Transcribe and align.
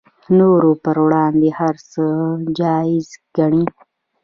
نورو 0.37 0.71
پر 0.83 0.95
وړاندې 1.05 1.49
هر 1.59 1.75
څه 1.91 2.03
جایز 2.59 3.07
ګڼي 3.37 3.63